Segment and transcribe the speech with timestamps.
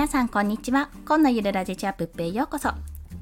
[0.00, 0.88] 皆さんこんにちは。
[1.04, 2.70] 今のゆるラジチアップへようこそ。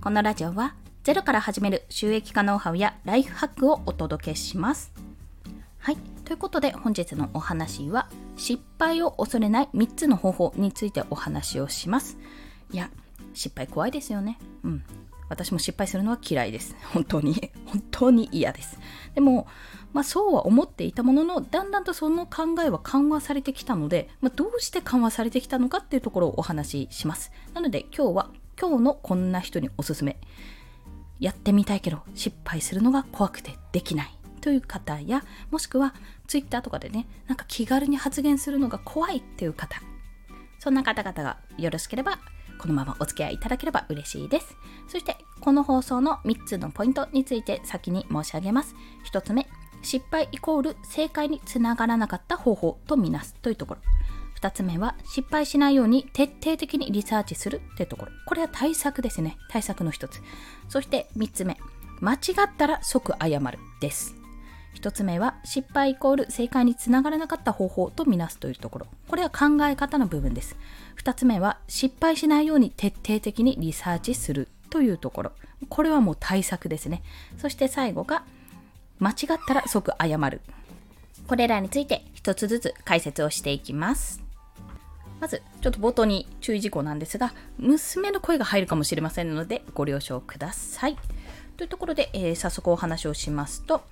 [0.00, 4.92] このラジオはゼロから始める収益化ノウハウやライフハックをお届けします。
[5.78, 5.96] はい。
[6.24, 12.16] ということで本日のお話は失敗を恐れない3つの方法についてお話をします。
[12.70, 12.90] いや
[13.34, 14.38] 失敗怖いですよね。
[14.64, 14.84] うん。
[15.28, 16.74] 私も失敗するのは嫌いです。
[16.92, 17.50] 本当に。
[17.66, 18.78] 本当に嫌です。
[19.14, 19.46] でも
[19.92, 27.32] まあ、そうは思っていたもののだんだんとその考えは緩和されてきたので、まあ、どうして緩和されてきたのかっていうところをお話しします。
[27.54, 30.18] なので今日は今日のこんな人におすすめ。
[31.20, 34.14] やってみたいけど失敗するのが怖くてできない。
[34.40, 35.94] という方やもしくは
[36.28, 39.80] Twitter とかでねなんか気軽に発言するのが怖いっていう方。
[40.58, 42.18] そんな方々がよろしければ
[42.58, 44.56] このままお付き合いいただければ嬉しいです。
[44.88, 48.74] そしてこの放送の3つのポイントについて先に申し上げます。
[49.12, 49.46] 1つ目
[49.82, 53.80] 失敗イコール正解につながらなかった方法とみなすというところ。
[54.40, 58.12] 2つ目は失敗しないように徹底的にリサーチするってところ。
[58.26, 59.36] これは対策ですね。
[59.48, 60.20] 対策の1つ。
[60.68, 61.56] そして3つ目
[62.00, 64.17] 間違ったら即謝るです。
[64.74, 70.56] 1つ目は失敗イコール正解につながらなかった方法とみなすというところこれは考え方の部分です
[71.02, 75.32] 2つ目は失敗しないように徹底的にリサーチするというところ
[75.68, 77.02] これはもう対策ですね
[77.38, 78.24] そして最後が
[79.00, 80.40] 間違ったら即謝る。
[81.26, 84.22] これらについて一つずつ解説をしていきます。
[85.20, 90.96] まず、ちょっと冒頭に注意事項なんですが、娘の声が入るかもしれませんので、ご了承ください。
[91.56, 93.82] というところで、えー、早速お話をしますと、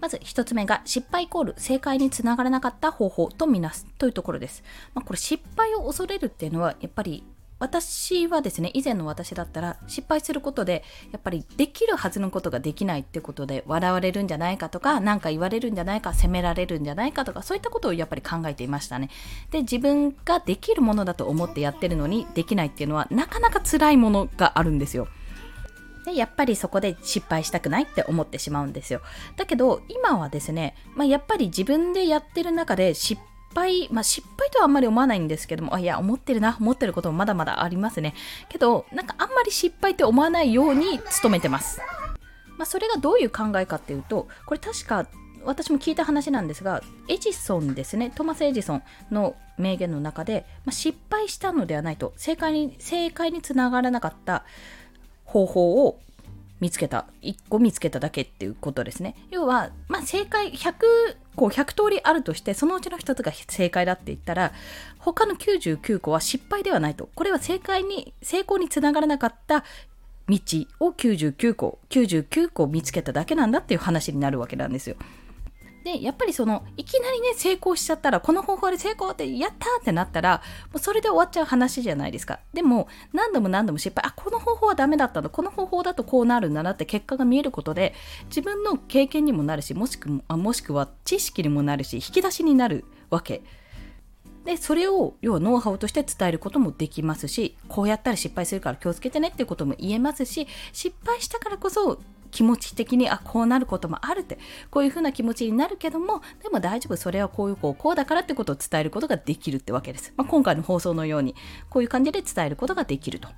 [0.00, 4.62] まず1つ目が失敗イコール正解につながらなかった方法とみなすというところです。
[4.94, 7.24] まあ、これ失敗を恐れるっていうのはやっぱり
[7.60, 19.10] 私はですね以前の私だったら失敗することでやっぱりできるはずのことができないってことで笑われるんじゃないかとか何か言われるんじゃないか責められるんじゃないかとかそういったことをやっぱり考えていましたね
[19.50, 25.08] で自分ができるものだと思ってやってるのにできないっていうのはなかなか辛いものがあるんですよ
[26.08, 29.00] でやっぱりそこで失敗したくないって思ってしまうんですよ
[29.36, 33.20] だけど今はですね、まあ、やっぱり自分でやってる中で失
[33.54, 38.14] 敗、まあ、失敗とはあんまり思わないんですけども、あいや、思ってるな、思ってることもまだまだありますね。
[38.48, 41.80] けど、なんかあんまり失敗って思わないように努めてます。
[42.56, 45.06] まあ、それがどういう考えかっていうと、これ確か
[45.44, 54.44] 私も聞いた話なんですが、エジソンですね、トマス・エジソンの名言の中で、まあ、失敗したのではないと、正解に、正解につながらなかった
[55.28, 56.00] 方法を
[56.60, 59.14] 見つけた1個見つけただけっていうことですね。
[59.30, 60.74] 要は、まあ、正解100
[61.36, 64.52] 個100通りあるとしてそのうちの1つが正解だって言ったら
[64.98, 67.08] 他の99個は失敗ではないと。
[67.14, 69.64] これは正解に成功につながらなかった
[70.28, 70.38] 道
[70.80, 74.96] を99個99個見つけただけなんだっていう話になるわけなんですよ。
[75.88, 82.40] でやっぱりそのいきなりね成功しちゃったらこの方法で成功ってやったってなったらもうそれで終わっちゃう話じゃないですか。
[82.52, 87.94] でも何度も何度も失敗あこの方法はダメだったのこの方法だとこうなるんだなって結果が見えることで
[88.26, 93.42] 自分の経験にもなるしもしくあもしくは知識にもなるし引き出しになるわけ。
[94.44, 101.98] でそれを要はノウハウとして伝えることもできますしこうやったら失敗するから気をつけてねっていうことも言えますし失敗したからこそ
[102.30, 104.38] 気持ち的にあこうなることもあるって
[104.70, 111.34] こういうふうな気持ちになるけどもでも大丈夫それはこういうこうだからってことを伝えることができるってわけです、まあ、今回の放送のように
[111.70, 113.28] こういう感じで伝えることができると、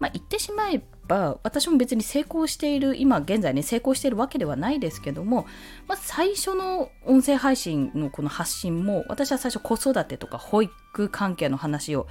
[0.00, 5.46] まあ、言ってしまえば私も別に成功している今現在ね成功しているわけではないですけども、
[5.88, 10.72] まあ、最初の音声配信のこの発信も私は最初子育てとか保育
[11.10, 12.06] 関係の話を、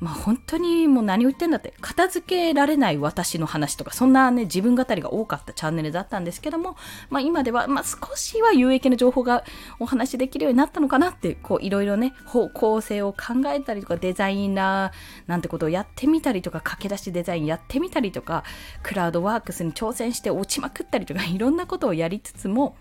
[0.00, 6.76] まあ、本当にもう何を言ってんだって片付けられない私の話とかそんなね自分語りが多かったチャンネルだったんですけども、
[7.08, 9.44] まあ、今では、まあ、少しは有益な情報が
[9.80, 18.44] お話しできるようになったのかなってこういろいろね方向性を考えたりとかデザイナーなんてことをやってみたりとか駆け出しデザインやってみたりとか
[18.82, 22.76] クラウドワークスに挑戦して落ちまくったりとかいろんなことをやりつつも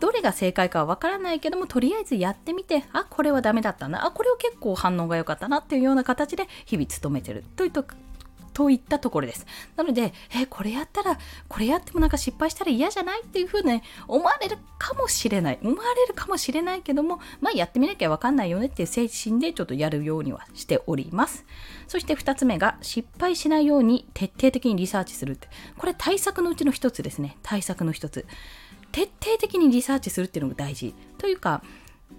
[0.00, 7.84] どれが正解かはわからないけどもとりあえずやってみてあこれはダメだったなあこれは結構反応が良かったなっていうような形で日々努めてるというと
[8.58, 9.46] といったところです。
[9.76, 15.60] なので、えこれやったら、これやってもなんか失敗したら嫌じゃないっていうふうに、思われるかもしれない。
[15.62, 21.46] 思われるかもしれないけども、まあやってみなきゃわかんないよねっていう精神でちょっとやるようにはしております。
[21.86, 25.48] そして2つ目が、失敗しないように徹底的にリサーチするって。
[25.76, 27.36] これ対策のうちの1つですね。
[27.44, 28.26] 対策の1つ。
[28.92, 30.94] 徹底的にリサーチするっていうのが大事。
[31.18, 31.62] というか、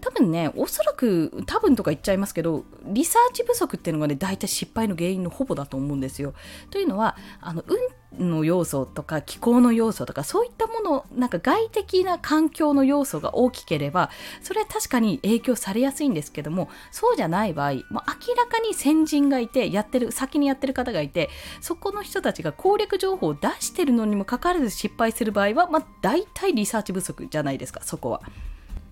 [0.01, 6.33] 多分ね、おそらく多分とか言っちゃいますけど、リサーチ不足っていうのがね、大体失敗の原因のほぼだと思うんですよ。
[6.69, 7.77] というのは、あの運
[8.19, 14.09] の要素とか気候の要素とかそういったものなんか外的な環境の要素が大きければ
[14.41, 21.29] それは確かに影響されやすいんですけどもそうじゃない場合もう明らかに先人がいてやってる先にやってる方がいて
[21.61, 28.21] そこの人たちが攻略情報を出してるのにもかかわらず失敗する場合は、まあ、大体リサーチ不足じゃないですかそこは。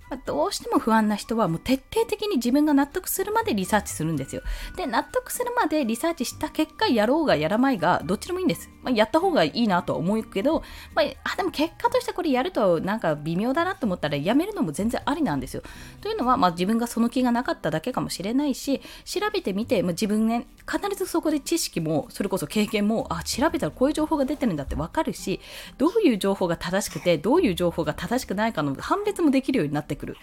[0.10, 4.42] ま、どうしても不安な人はもう徹底的に自分が納得するまでリサーチするんですよ。
[4.76, 8.70] で、納得するまでリサーチした結果、やろうがやらないが、どっちでもいいんです。
[8.88, 10.64] まあ、やった方がいいなとは思うけど、
[10.96, 15.62] まあ、あ、でも結果としてこれやるとなんか微妙だなと思ったらやめるのも全然ありなんですよ。
[16.02, 25.42] というのは、まあ、自分がその気がなかっただけかもしれないし、調べてみて、まあ、自分ね、必ずそこで知識も、それこそ経験も、あ、調べたらこういう情報が出てるんだってわかるし、
[25.78, 30.18] どういう情報が正しくて、どういう情報が正しくないかの判別もできるようになってくる。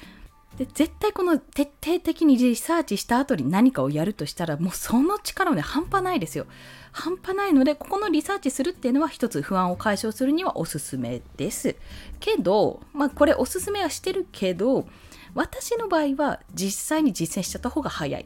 [0.59, 6.47] で絶対この徹底的にリサーチした後に何かをやるとしたらもうその力はね半端ないですよ。
[6.93, 11.75] 半端ないのでここのリサーチするっていうのは一つ不安を解消するにはおすすめです。
[12.21, 14.87] けどまあこれおすすめはしてるけど
[15.35, 18.25] 私の場合は実際に実践しちゃった方が早い。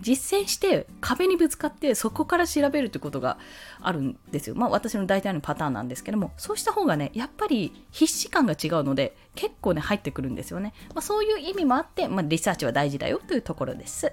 [0.00, 3.38] 実践して壁にぶつかってそこから調べるってことが
[3.80, 4.56] あるんですよ。
[4.56, 10.72] まあ私の大体のパターンなんですけども、そうした方がね、やっぱり必死感が違うので結構ね、入ってくるんですよね。
[10.94, 14.12] まあ、そういう意味もあって、まあ、リサーチは大事だよというところです。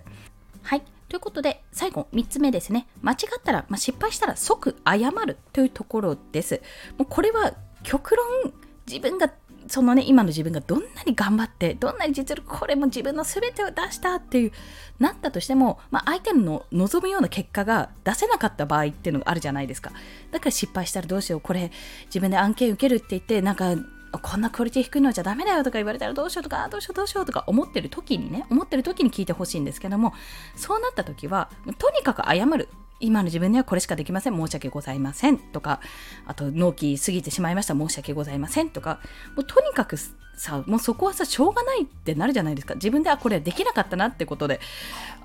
[0.64, 0.82] はい。
[1.10, 2.88] ということで、最後、3つ目ですね。
[3.02, 6.62] 間違ったら、まあ、失敗したら即謝るというところです。
[6.98, 7.54] もうこれは
[7.84, 8.54] 極論、
[8.88, 9.32] 自分が
[9.68, 14.52] そのね、今の自分がどんなに頑張って、どんなに実力、これも自分の全てを出したっていう、
[15.00, 19.92] なったとしても、まあ、相手の望むような結果が出せなかった場合っていうのがあるじゃないですか。
[20.32, 21.72] だから失敗したらどうしよう、これ
[22.06, 23.76] 自分で案件受けるって言って、なんか、
[24.22, 30.14] こんなクオリティ低いのじゃダメだよとか言われたらどうしようとか、どうしようどうしようとか思ってる時にね、思ってる時に聞いてほしいんですけども、
[30.56, 32.70] そうなった時は、とにかく謝る。
[33.00, 34.36] 今の自分にはこれしかできません。
[34.36, 35.38] 申し訳ございません。
[35.38, 35.80] とか
[36.26, 37.76] あと納期過ぎてしまいました。
[37.76, 38.70] 申し訳ございません。
[38.70, 39.00] とか
[39.36, 42.76] もうとにかくさもうそこはさしょうがないってなるじゃないですか。
[42.76, 44.60] 自分ではこれできなかったなってことで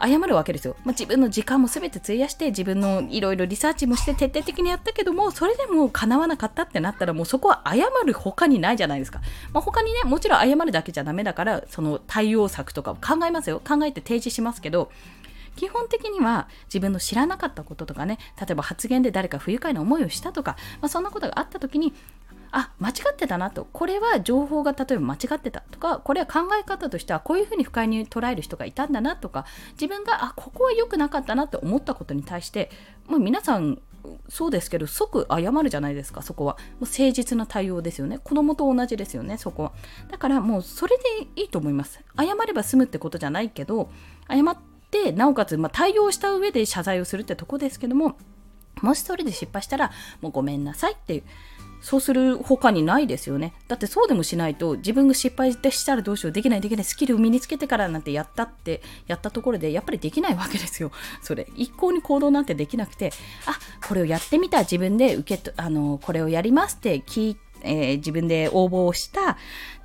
[0.00, 9.20] 謝るわけですよ、まあ、自分の時間も全て費やして自分のいろいろリサーチもして徹底的にやったけどもそれでも叶わなかったってなったらもうそこは謝る他にないじゃないですか、
[9.52, 13.61] まあ、他にねもちろん謝るだけじゃダメだからその対応策とかを考えますよ。
[13.61, 14.90] 考えて提示しますけど
[15.56, 21.93] 基本的には自分の知らなかったこととかね例えば発言で誰か不愉快な思いをしたとか、まあ、そんなことがあった時に
[22.52, 23.67] あ間違ってたなと。
[23.73, 32.70] これは情報が例えば間違ってたとかこれは考え方としてはこういうふうに不快に捉える人がいたんだなとか自分があここは良くなかったなって思ったことに対して、
[33.06, 33.81] まあ、皆さん
[34.29, 36.55] そうですけど即謝るじゃないですかそこは。
[36.55, 38.19] もう誠実な対応ですよね。
[38.19, 39.73] 子供と同じですよねそこは。
[40.11, 41.05] だからもうそれで
[41.37, 42.00] いいと思います。
[42.19, 43.91] 謝れば済むってことじゃないけど
[44.29, 44.70] 謝って
[45.12, 48.16] なおかつ、まあ、対応した上で謝罪をするってとこですけども
[48.82, 49.90] もしそれで失敗したら
[50.20, 51.22] もうごめんなさいっていう
[51.81, 53.54] そうする他にないですよね。
[53.66, 60.92] だってそうでもしないと自分が失敗したらどうしようできないできないスキルを身につけてからなんてやったってやったところでやっぱりできないわけですよ。
[61.22, 63.12] それ一向に行動なんてできなくて
[63.46, 69.36] あこれをやってみた自分で受けあのこれをやりますって聞いてえー、自分で応募をした、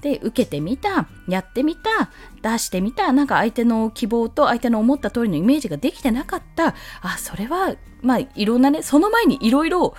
[0.01, 2.12] で、受けてみた、やってみた、
[2.42, 9.95] 出してみた、なんか相手の希望と相手の思った通りのイメージができてなかった、あ、それは、まあ、いろんなね、その前にいろいろ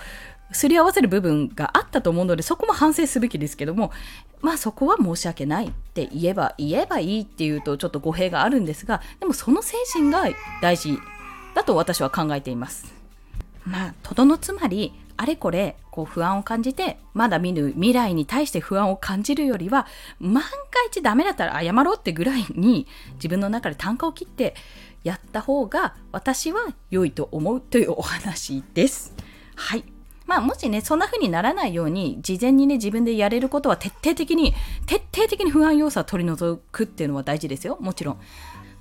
[0.51, 3.91] すり合わせる部分があったと思うので、そこも反省すべきですけども、
[4.39, 10.23] まあそこは申し訳ないって言えば、言えばいいっていうとちょっと語弊があるんですが、でもその精神が
[10.61, 10.97] 大事
[11.53, 12.93] だと私は考えています。
[13.65, 19.87] まあ、とどのつまり、あれこれこう不安を感じて、まだ見ぬ未来に対して不安を感じるよりは、
[20.19, 20.49] 万が
[20.87, 24.55] 一ダメだったら謝ろうってぐらいに自分の中で単価を切って
[25.03, 29.15] やった方が私は良いと思うというお話です。
[29.55, 29.83] はい。
[30.27, 34.53] まあ、もしね、そんな風にならないように、事前にね、自分でやれることは徹底的に、
[34.85, 37.77] 徹底的に不安要素は取り除くっていうのは大事ですよ。
[37.79, 38.19] もちろん。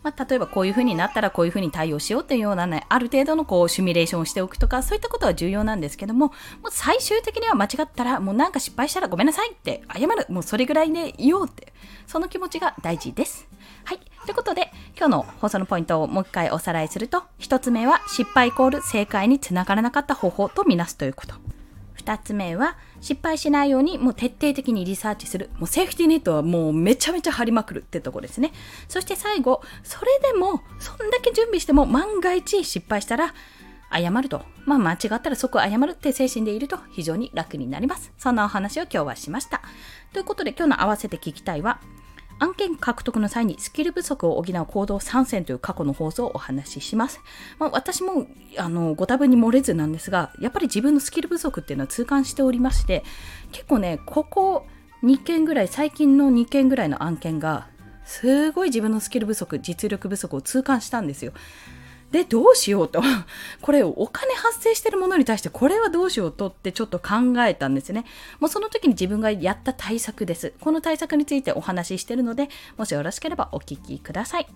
[0.06, 6.32] まあ、例えばこういう風になったらこういう風に対応しようっていうようなね、ある程度のこうシミュレーションをしておくとか、そういったことは重要なんですけども、も
[6.66, 10.26] う最終的には間違ったら、もうなんか失敗したらごめんなさいって謝る。
[10.28, 11.72] もうそれぐらいでいようって、
[12.06, 13.48] その気持ちが大事です。
[13.82, 13.98] はい。
[13.98, 21.45] ということで、今日の放送のポイントをもう一回おさらいすると、1つ目は失敗イコール正解につながらなかった方法とみなすということ。
[22.06, 25.50] 2つ目は失敗しないようにもう徹底的にリサーチする。
[25.58, 28.52] もうセーフティーネットはもうめちゃめちゃ張りまくるってとこですね。
[28.88, 33.34] そして最後、それでもそんだけ準備しても万が一失敗したら
[33.92, 34.42] 謝ると。
[34.64, 38.12] まあ間違ったら即謝るって精神でいると非常に楽になります。
[38.16, 39.62] そんなお話を今日はしました。
[40.12, 41.80] ということで今日の合わせて聞きたいは
[42.38, 47.20] 案件獲得の際にスキル不足を補う行動参戦という過去の放送をお話しします。
[47.58, 48.26] まあ、私も
[48.58, 53.04] あのご多分に漏れずなんですが、やっぱり自分のスキル不足っていうのは痛感しておりまして、
[53.52, 54.66] 結構ね、ここ
[55.02, 57.68] 2件ぐらい、最近の2件ぐらいの案件が、
[58.04, 61.32] すごい自分のスキル不足、実力不足を痛感したんですよ。
[62.16, 63.02] で、どうしようと。
[63.60, 68.06] これ、お金発生してるものに対して、これはどうしようとってちょっと考えたんですね。
[68.40, 70.54] もうその時に自分がやった対策です。
[70.60, 74.46] この対策についてお話ししてるので、もしよろしければお聞きください。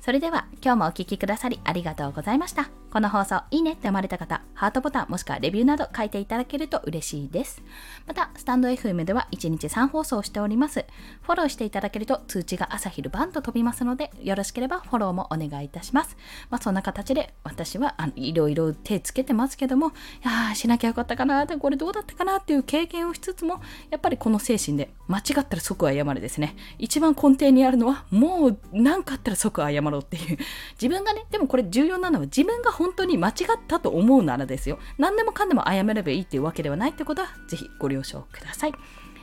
[0.00, 2.83] それでは今日もお聴きくださりありがとうございました。
[2.94, 7.60] この放送いいねって思われた方、ハートボタンもしくはレビューなど書いていただけると嬉しいです。
[8.06, 10.84] また、スタンド FM では1日3放送しております。
[11.22, 16.16] フォローしていただけると通知が朝昼晩と飛びますので、よろしければフォローもお願いいたします。
[16.50, 19.90] まあ、そんな形で私はあのいろいろ手つけてますけども、い
[20.22, 23.60] やしなきゃよかったかなこれどうだったかなっていう経験をしつつも、
[23.90, 26.54] やっぱりこの精神で間違ったら即謝るですね。
[26.78, 30.38] 一番根底にあるのは、もう何かあったら即謝ろうっていう
[30.80, 33.34] 自分がねでもこれ重要なのは自分が本本当に間違っ
[33.66, 34.78] たと思うならですよ。
[34.98, 38.72] 何でもかんでも謝ればいいっていうわけではないってことは是非ご了承ください。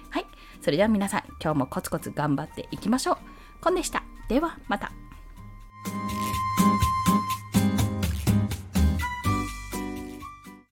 [0.09, 0.25] はい。
[0.61, 3.17] それでは皆さん今日もコツコツ頑張っていきましょう。
[3.61, 4.03] コンでした。
[4.27, 4.91] ではまた。